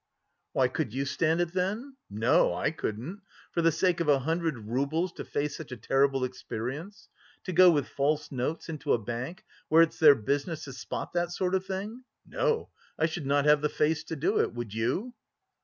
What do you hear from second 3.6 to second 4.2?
the sake of a